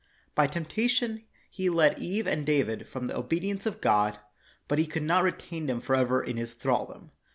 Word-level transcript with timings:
By 0.33 0.47
temptation 0.47 1.25
he 1.51 1.69
led 1.69 1.99
Eve 1.99 2.25
and 2.25 2.43
David 2.43 2.87
from 2.87 3.05
the 3.05 3.15
obedience 3.15 3.67
of 3.67 3.81
God, 3.81 4.17
but 4.67 4.79
he 4.79 4.87
could 4.87 5.03
not 5.03 5.23
retain 5.23 5.67
them 5.67 5.79
forever 5.79 6.23
under 6.25 6.39
his 6.39 6.55
thraldom. 6.55 7.11